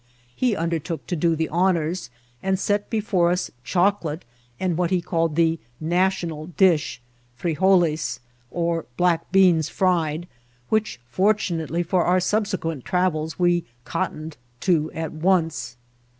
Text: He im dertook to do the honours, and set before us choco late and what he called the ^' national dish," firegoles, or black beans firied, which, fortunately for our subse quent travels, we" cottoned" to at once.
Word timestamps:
He 0.35 0.55
im 0.55 0.71
dertook 0.71 1.01
to 1.05 1.15
do 1.15 1.35
the 1.35 1.47
honours, 1.49 2.09
and 2.41 2.57
set 2.59 2.89
before 2.89 3.29
us 3.29 3.51
choco 3.63 4.07
late 4.07 4.25
and 4.59 4.75
what 4.75 4.89
he 4.89 4.99
called 4.99 5.35
the 5.35 5.57
^' 5.57 5.59
national 5.79 6.47
dish," 6.47 6.99
firegoles, 7.39 8.17
or 8.49 8.87
black 8.97 9.31
beans 9.31 9.69
firied, 9.69 10.25
which, 10.69 10.99
fortunately 11.07 11.83
for 11.83 12.03
our 12.03 12.17
subse 12.17 12.57
quent 12.57 12.83
travels, 12.83 13.37
we" 13.37 13.63
cottoned" 13.85 14.37
to 14.61 14.91
at 14.93 15.11
once. 15.13 15.77